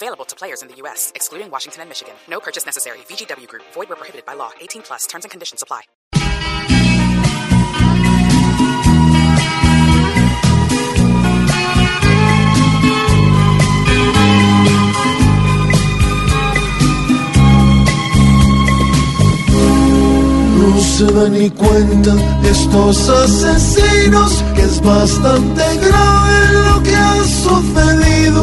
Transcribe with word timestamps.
Available 0.00 0.26
to 0.26 0.36
players 0.36 0.62
in 0.62 0.68
the 0.68 0.76
U.S., 0.82 1.10
excluding 1.16 1.50
Washington 1.50 1.80
and 1.82 1.90
Michigan. 1.90 2.14
No 2.28 2.38
purchase 2.38 2.64
necessary. 2.64 2.98
VGW 3.10 3.48
Group. 3.48 3.64
Void 3.74 3.88
where 3.88 3.96
prohibited 3.96 4.24
by 4.24 4.34
law. 4.34 4.52
18 4.60 4.82
plus. 4.82 5.06
Terms 5.08 5.24
and 5.24 5.30
conditions 5.32 5.60
apply. 5.60 5.82
No 20.58 20.80
se 20.80 21.06
da 21.06 21.28
ni 21.28 21.50
cuenta 21.50 22.14
estos 22.48 23.08
asesinos 23.08 24.44
que 24.54 24.62
es 24.62 24.80
bastante 24.80 25.64
grave 25.78 26.38
lo 26.66 26.82
que 26.84 26.94
ha 26.94 27.24
sucedido. 27.24 28.37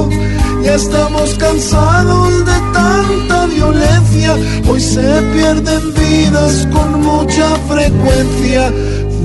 Estamos 0.76 1.36
cansados 1.36 2.46
de 2.46 2.60
tanta 2.74 3.46
violencia, 3.46 4.36
hoy 4.68 4.82
se 4.82 5.22
pierden 5.34 5.94
vidas 5.94 6.68
con 6.74 7.02
mucha 7.02 7.56
frecuencia. 7.70 8.74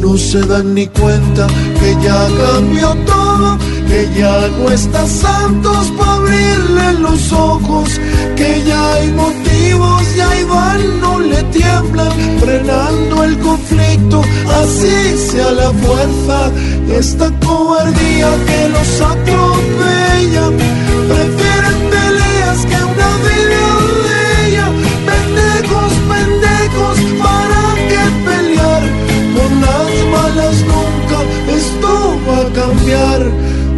No 0.00 0.16
se 0.16 0.42
dan 0.42 0.74
ni 0.74 0.86
cuenta 0.86 1.48
que 1.80 1.96
ya 2.04 2.28
cambió 2.46 2.94
todo, 3.04 3.58
que 3.88 4.08
ya 4.16 4.48
no 4.58 4.70
está 4.70 5.04
santos 5.08 5.92
para 5.98 6.12
abrirle 6.12 6.92
los 7.00 7.32
ojos, 7.32 8.00
que 8.36 8.62
ya 8.64 8.94
hay 8.94 9.08
motivos, 9.10 10.02
ya 10.14 10.40
Iván 10.40 11.00
no 11.00 11.18
le 11.18 11.42
tiemblan, 11.58 12.12
frenando 12.38 13.24
el 13.24 13.36
conflicto, 13.40 14.22
así 14.62 15.18
sea 15.32 15.50
la 15.50 15.70
fuerza, 15.72 16.50
esta 16.96 17.28
cobardía 17.40 18.28
que 18.46 18.68
los 18.68 19.00
atropella, 19.00 20.89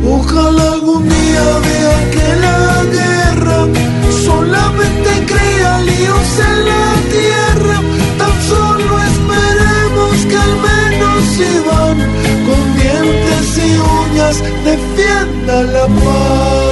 Ojalá 0.05 0.73
algún 0.73 1.09
día 1.09 1.45
vea 1.67 2.11
que 2.11 2.27
la 2.41 2.85
guerra 2.99 3.67
solamente 4.25 5.11
crea 5.27 5.81
líos 5.83 6.31
en 6.51 6.65
la 6.71 6.87
tierra. 7.17 7.81
Tan 8.19 8.37
solo 8.49 8.99
esperemos 9.11 10.27
que 10.29 10.37
al 10.37 10.55
menos 10.69 11.23
Iván 11.55 11.99
con 12.47 12.63
dientes 12.81 13.59
y 13.59 13.71
uñas 14.01 14.43
defienda 14.65 15.63
la 15.63 15.87
paz. 15.87 16.72